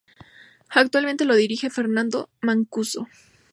Actualmente 0.71 1.25
lo 1.25 1.35
dirige 1.35 1.69
Fernando 1.69 2.31
Mancuso. 2.41 3.07